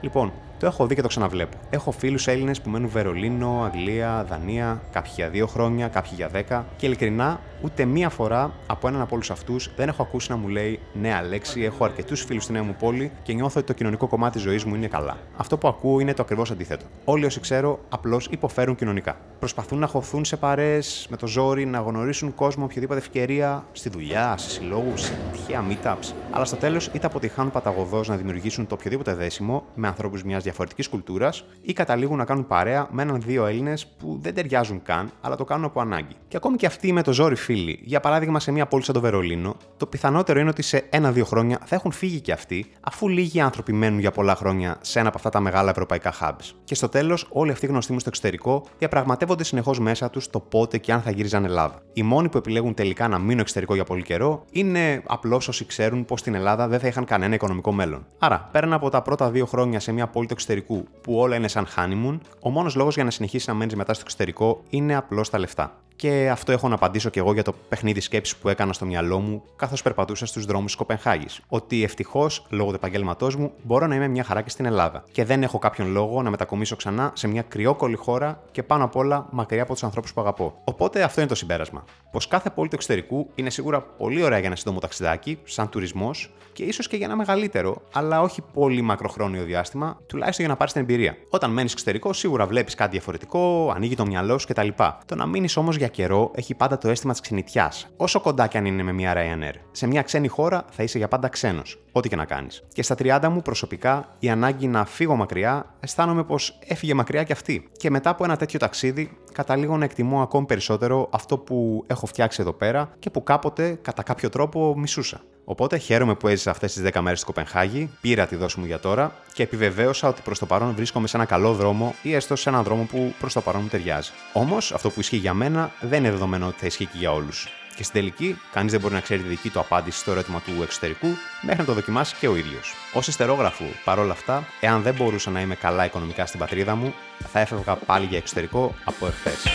Λοιπόν, 0.00 0.32
το 0.58 0.66
έχω 0.66 0.86
δει 0.86 0.94
και 0.94 1.02
το 1.02 1.08
ξαναβλέπω. 1.08 1.56
Έχω 1.70 1.90
φίλους 1.90 2.26
Έλληνες 2.26 2.60
που 2.60 2.70
μένουν 2.70 2.88
Βερολίνο, 2.88 3.62
Αγγλία, 3.64 4.24
Δανία, 4.28 4.80
κάποιοι 4.92 5.12
για 5.14 5.28
δύο 5.28 5.46
χρόνια, 5.46 5.88
κάποιοι 5.88 6.12
για 6.14 6.28
δέκα 6.28 6.66
και 6.76 6.86
ειλικρινά 6.86 7.40
ούτε 7.62 7.84
μία 7.84 8.08
φορά 8.08 8.52
από 8.66 8.88
έναν 8.88 9.00
από 9.00 9.14
όλους 9.14 9.30
αυτούς 9.30 9.70
δεν 9.76 9.88
έχω 9.88 10.02
ακούσει 10.02 10.30
να 10.30 10.36
μου 10.36 10.48
λέει 10.48 10.80
Ναι, 10.92 11.14
Αλέξη, 11.14 11.62
έχω 11.62 11.84
αρκετούς 11.84 12.24
φίλους 12.24 12.42
στη 12.42 12.52
νέα 12.52 12.62
μου 12.62 12.76
πόλη 12.78 13.12
και 13.22 13.32
νιώθω 13.32 13.58
ότι 13.58 13.66
το 13.66 13.72
κοινωνικό 13.72 14.06
κομμάτι 14.06 14.32
της 14.32 14.42
ζωής 14.42 14.64
μου 14.64 14.74
είναι 14.74 14.86
καλά. 14.86 15.16
Αυτό 15.36 15.58
που 15.58 15.68
ακούω 15.68 16.00
είναι 16.00 16.14
το 16.14 16.22
ακριβώς 16.22 16.50
αντίθετο. 16.50 16.84
Όλοι 17.04 17.24
όσοι 17.24 17.40
ξέρω 17.40 17.78
απλώς 17.88 18.28
υποφέρουν 18.30 18.74
κοινωνικά. 18.74 19.16
Προσπαθούν 19.38 19.78
να 19.78 19.86
χωθούν 19.86 20.24
σε 20.24 20.36
παρέ 20.36 20.78
με 21.08 21.16
το 21.16 21.26
ζόρι, 21.26 21.66
να 21.66 21.78
γνωρίσουν 21.78 22.34
κόσμο 22.34 22.64
οποιαδήποτε 22.64 22.98
ευκαιρία 22.98 23.66
στη 23.72 23.88
δουλειά, 23.88 24.36
σε 24.36 24.50
συλλόγους, 24.50 25.02
σε 25.02 25.18
τυχαία 25.32 25.64
meetups. 25.68 26.12
Αλλά 26.30 26.44
στο 26.44 26.56
τέλος 26.56 26.90
είτε 26.92 27.06
αποτυχάνουν 27.06 27.52
παταγωδός 27.52 28.08
να 28.08 28.16
δημιουργήσουν 28.16 28.66
το 28.66 28.74
οποιοδήποτε 28.74 29.14
δέσιμο 29.14 29.64
με 29.74 29.86
ανθρώπους 29.86 30.22
μιας 30.22 30.42
διαφορετικής 30.42 30.88
κουλτούρας 30.88 31.44
ή 31.60 31.72
καταλήγουν 31.72 32.16
να 32.16 32.24
κάνουν 32.24 32.46
παρέα 32.46 32.88
με 32.90 33.02
έναν-δύο 33.02 33.46
Έλληνες 33.46 33.86
που 33.86 34.18
δεν 34.22 34.34
ταιριάζουν 34.34 34.82
καν, 34.82 35.10
αλλά 35.20 35.36
το 35.36 35.44
κάνουν 35.44 35.64
από 35.64 35.80
ανάγκη. 35.80 36.14
Και 36.28 36.36
ακόμη 36.36 36.56
και 36.56 36.66
αυτοί 36.66 36.92
με 36.92 37.02
το 37.02 37.12
ζόρι 37.12 37.36
φίλοι, 37.48 37.78
για 37.82 38.00
παράδειγμα 38.00 38.40
σε 38.40 38.50
μια 38.52 38.66
πόλη 38.66 38.84
σαν 38.84 38.94
το 38.94 39.00
Βερολίνο, 39.00 39.56
το 39.76 39.86
πιθανότερο 39.86 40.40
είναι 40.40 40.48
ότι 40.48 40.62
σε 40.62 40.86
ένα-δύο 40.90 41.24
χρόνια 41.24 41.58
θα 41.64 41.74
έχουν 41.74 41.92
φύγει 41.92 42.20
και 42.20 42.32
αυτοί, 42.32 42.70
αφού 42.80 43.08
λίγοι 43.08 43.40
άνθρωποι 43.40 43.72
μένουν 43.72 43.98
για 43.98 44.10
πολλά 44.10 44.34
χρόνια 44.34 44.76
σε 44.80 44.98
ένα 44.98 45.08
από 45.08 45.16
αυτά 45.16 45.30
τα 45.30 45.40
μεγάλα 45.40 45.70
ευρωπαϊκά 45.70 46.12
hubs. 46.20 46.52
Και 46.64 46.74
στο 46.74 46.88
τέλος, 46.88 47.26
όλοι 47.28 47.50
αυτοί 47.50 47.66
γνωστοί 47.66 47.92
μου 47.92 47.98
στο 47.98 48.08
εξωτερικό 48.08 48.64
διαπραγματεύονται 48.78 49.44
συνεχώς 49.44 49.78
μέσα 49.80 50.10
τους 50.10 50.30
το 50.30 50.40
πότε 50.40 50.78
και 50.78 50.92
αν 50.92 51.00
θα 51.02 51.10
γύριζαν 51.10 51.44
Ελλάδα. 51.44 51.82
Οι 51.92 52.02
μόνοι 52.02 52.28
που 52.28 52.36
επιλέγουν 52.38 52.74
τελικά 52.74 53.08
να 53.08 53.18
μείνουν 53.18 53.38
εξωτερικό 53.38 53.74
για 53.74 53.84
πολύ 53.84 54.02
καιρό 54.02 54.44
είναι 54.50 55.02
απλώς 55.06 55.48
όσοι 55.48 55.64
ξέρουν 55.64 56.04
πως 56.04 56.20
στην 56.20 56.34
Ελλάδα 56.34 56.68
δεν 56.68 56.80
θα 56.80 56.86
είχαν 56.86 57.04
κανένα 57.04 57.34
οικονομικό 57.34 57.72
μέλλον. 57.72 58.06
Άρα, 58.18 58.48
πέραν 58.52 58.72
από 58.72 58.90
τα 58.90 59.02
πρώτα 59.02 59.30
δύο 59.30 59.46
χρόνια 59.46 59.80
σε 59.80 59.92
μια 59.92 60.06
πόλη 60.06 60.26
του 60.26 60.32
εξωτερικού 60.32 60.84
που 61.00 61.18
όλα 61.18 61.36
είναι 61.36 61.48
σαν 61.48 61.66
honeymoon, 61.76 62.18
ο 62.40 62.50
μόνος 62.50 62.74
λόγος 62.74 62.94
για 62.94 63.04
να 63.04 63.10
συνεχίσει 63.10 63.48
να 63.48 63.54
μένεις 63.54 63.74
μετά 63.74 63.92
στο 63.94 64.02
εξωτερικό 64.04 64.62
είναι 64.70 64.96
απλώς 64.96 65.30
τα 65.30 65.38
λεφτά. 65.38 65.72
Και 65.98 66.30
αυτό 66.30 66.52
έχω 66.52 66.68
να 66.68 66.74
απαντήσω 66.74 67.10
κι 67.10 67.18
εγώ 67.18 67.32
για 67.32 67.42
το 67.42 67.54
παιχνίδι 67.68 68.00
σκέψης 68.00 68.36
που 68.36 68.48
έκανα 68.48 68.72
στο 68.72 68.86
μυαλό 68.86 69.18
μου 69.18 69.42
καθώς 69.56 69.82
περπατούσα 69.82 70.26
στους 70.26 70.44
δρόμους 70.44 70.66
της 70.66 70.74
Κοπενχάγης. 70.74 71.40
Ότι 71.48 71.82
ευτυχώς, 71.82 72.46
λόγω 72.48 72.68
του 72.68 72.74
επαγγέλματός 72.74 73.36
μου, 73.36 73.52
μπορώ 73.62 73.86
να 73.86 73.94
είμαι 73.94 74.08
μια 74.08 74.24
χαρά 74.24 74.42
και 74.42 74.50
στην 74.50 74.64
Ελλάδα. 74.64 75.04
Και 75.12 75.24
δεν 75.24 75.42
έχω 75.42 75.58
κάποιον 75.58 75.90
λόγο 75.90 76.22
να 76.22 76.30
μετακομίσω 76.30 76.76
ξανά 76.76 77.10
σε 77.14 77.28
μια 77.28 77.42
κρυόκολη 77.42 77.96
χώρα 77.96 78.42
και 78.50 78.62
πάνω 78.62 78.84
απ' 78.84 78.96
όλα 78.96 79.26
μακριά 79.30 79.62
από 79.62 79.72
τους 79.72 79.82
ανθρώπους 79.82 80.12
που 80.12 80.20
αγαπώ. 80.20 80.60
Οπότε 80.64 81.02
αυτό 81.02 81.20
είναι 81.20 81.28
το 81.28 81.34
συμπέρασμα. 81.34 81.84
Πως 82.10 82.28
κάθε 82.28 82.50
πόλη 82.50 82.68
του 82.68 82.74
εξωτερικού 82.74 83.30
είναι 83.34 83.50
σίγουρα 83.50 83.80
πολύ 83.82 84.22
ωραία 84.22 84.38
για 84.38 84.46
ένα 84.46 84.56
σύντομο 84.56 84.78
ταξιδάκι, 84.78 85.38
σαν 85.44 85.68
τουρισμός, 85.68 86.32
και 86.52 86.64
ίσως 86.64 86.88
και 86.88 86.96
για 86.96 87.06
ένα 87.06 87.16
μεγαλύτερο, 87.16 87.82
αλλά 87.92 88.20
όχι 88.20 88.42
πολύ 88.52 88.82
μακροχρόνιο 88.82 89.44
διάστημα, 89.44 89.98
τουλάχιστον 90.06 90.44
για 90.44 90.54
να 90.54 90.58
πάρεις 90.58 90.72
την 90.72 90.82
εμπειρία. 90.82 91.16
Όταν 91.30 91.50
μένεις 91.50 91.72
εξωτερικό, 91.72 92.12
σίγουρα 92.12 92.46
βλέπεις 92.46 92.74
κάτι 92.74 92.90
διαφορετικό, 92.90 93.72
ανοίγει 93.74 93.94
το 93.94 94.06
μυαλό 94.06 94.38
σου 94.38 94.46
κτλ. 94.46 94.68
Το 95.06 95.14
να 95.14 95.26
μείνεις 95.26 95.56
όμως 95.56 95.76
για 95.76 95.87
καιρό 95.88 96.30
έχει 96.34 96.54
πάντα 96.54 96.78
το 96.78 96.88
αίσθημα 96.88 97.12
της 97.12 97.20
ξενιτιάς, 97.20 97.88
όσο 97.96 98.20
κοντά 98.20 98.46
κι 98.46 98.56
αν 98.56 98.66
είναι 98.66 98.82
με 98.82 98.92
μια 98.92 99.14
Ryanair. 99.16 99.54
Σε 99.70 99.86
μια 99.86 100.02
ξένη 100.02 100.28
χώρα 100.28 100.64
θα 100.70 100.82
είσαι 100.82 100.98
για 100.98 101.08
πάντα 101.08 101.28
ξένος, 101.28 101.80
ό,τι 101.92 102.08
και 102.08 102.16
να 102.16 102.24
κάνεις. 102.24 102.64
Και 102.72 102.82
στα 102.82 102.94
30 102.98 103.28
μου 103.28 103.42
προσωπικά 103.42 104.08
η 104.18 104.28
ανάγκη 104.28 104.66
να 104.66 104.84
φύγω 104.84 105.16
μακριά 105.16 105.74
αισθάνομαι 105.80 106.24
πως 106.24 106.58
έφυγε 106.66 106.94
μακριά 106.94 107.22
κι 107.22 107.32
αυτή. 107.32 107.68
Και 107.76 107.90
μετά 107.90 108.10
από 108.10 108.24
ένα 108.24 108.36
τέτοιο 108.36 108.58
ταξίδι 108.58 109.18
καταλήγω 109.32 109.76
να 109.76 109.84
εκτιμώ 109.84 110.22
ακόμη 110.22 110.46
περισσότερο 110.46 111.08
αυτό 111.12 111.38
που 111.38 111.84
έχω 111.86 112.06
φτιάξει 112.06 112.40
εδώ 112.40 112.52
πέρα 112.52 112.90
και 112.98 113.10
που 113.10 113.22
κάποτε 113.22 113.78
κατά 113.82 114.02
κάποιο 114.02 114.28
τρόπο 114.28 114.74
μισούσα. 114.78 115.20
Οπότε 115.44 115.78
χαίρομαι 115.78 116.14
που 116.14 116.28
έζησα 116.28 116.50
αυτές 116.50 116.72
τις 116.72 116.82
10 116.92 117.00
μέρες 117.00 117.20
στην 117.20 117.34
Κοπενχάγη, 117.34 117.90
πήρα 118.00 118.26
τη 118.26 118.36
δόση 118.36 118.60
μου 118.60 118.66
για 118.66 118.78
τώρα 118.78 119.14
και 119.32 119.42
επιβεβαίωσα 119.42 120.08
ότι 120.08 120.22
προς 120.22 120.38
το 120.38 120.46
παρόν 120.46 120.74
βρίσκομαι 120.74 121.06
σε 121.06 121.16
ένα 121.16 121.26
καλό 121.26 121.52
δρόμο 121.52 121.94
ή 122.02 122.14
έστω 122.14 122.36
σε 122.36 122.48
έναν 122.48 122.62
δρόμο 122.62 122.82
που 122.82 123.14
προς 123.18 123.32
το 123.32 123.40
παρόν 123.40 123.60
μου 123.62 123.68
ταιριάζει. 123.68 124.10
Όμως, 124.32 124.72
αυτό 124.72 124.90
που 124.90 125.00
ισχύει 125.00 125.16
για 125.16 125.34
μένα 125.34 125.70
δεν 125.80 125.98
είναι 125.98 126.10
δεδομένο 126.10 126.46
ότι 126.46 126.58
θα 126.58 126.66
ισχύει 126.66 126.86
και 126.86 126.98
για 126.98 127.12
όλους. 127.12 127.48
Και 127.78 127.84
στην 127.84 128.00
τελική, 128.00 128.38
κανείς 128.52 128.72
δεν 128.72 128.80
μπορεί 128.80 128.94
να 128.94 129.00
ξέρει 129.00 129.22
τη 129.22 129.28
δική 129.28 129.50
του 129.50 129.60
απάντηση 129.60 129.98
στο 129.98 130.10
ερώτημα 130.10 130.40
του 130.40 130.62
εξωτερικού 130.62 131.08
μέχρι 131.42 131.58
να 131.58 131.64
το 131.64 131.72
δοκιμάσει 131.72 132.14
και 132.18 132.28
ο 132.28 132.36
ίδιος. 132.36 132.74
Ω 132.94 132.98
εστερόγραφου, 132.98 133.64
παρόλα 133.84 134.12
αυτά, 134.12 134.46
εάν 134.60 134.82
δεν 134.82 134.94
μπορούσα 134.94 135.30
να 135.30 135.40
είμαι 135.40 135.54
καλά 135.54 135.84
οικονομικά 135.84 136.26
στην 136.26 136.40
πατρίδα 136.40 136.74
μου, 136.74 136.94
θα 137.32 137.40
έφευγα 137.40 137.76
πάλι 137.76 138.06
για 138.06 138.18
εξωτερικό 138.18 138.74
από 138.84 139.06
εχθές. 139.06 139.46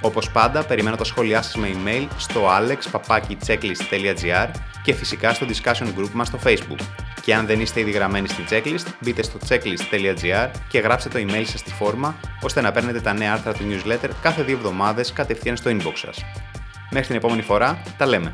Όπως 0.00 0.30
πάντα, 0.30 0.64
περιμένω 0.64 0.96
τα 0.96 1.04
σχόλιά 1.04 1.42
σας 1.42 1.54
με 1.54 1.70
email 1.74 2.06
στο 2.16 2.48
alexpapaki.checklist.gr 2.48 4.48
και 4.82 4.94
φυσικά 4.94 5.34
στο 5.34 5.46
discussion 5.46 5.86
group 5.98 6.10
μας 6.12 6.28
στο 6.28 6.38
facebook. 6.44 7.01
Και 7.22 7.34
αν 7.34 7.46
δεν 7.46 7.60
είστε 7.60 7.80
ήδη 7.80 7.90
γραμμένοι 7.90 8.28
στην 8.28 8.44
checklist, 8.50 8.86
μπείτε 9.00 9.22
στο 9.22 9.38
checklist.gr 9.48 10.50
και 10.68 10.78
γράψτε 10.78 11.08
το 11.08 11.18
email 11.18 11.44
σας 11.44 11.60
στη 11.60 11.70
φόρμα, 11.70 12.16
ώστε 12.42 12.60
να 12.60 12.72
παίρνετε 12.72 13.00
τα 13.00 13.12
νέα 13.12 13.32
άρθρα 13.32 13.52
του 13.52 13.64
newsletter 13.70 14.08
κάθε 14.22 14.42
δύο 14.42 14.56
εβδομάδες 14.56 15.12
κατευθείαν 15.12 15.56
στο 15.56 15.70
inbox 15.70 15.92
σας. 15.94 16.24
Μέχρι 16.90 17.06
την 17.06 17.16
επόμενη 17.16 17.42
φορά, 17.42 17.82
τα 17.96 18.06
λέμε! 18.06 18.32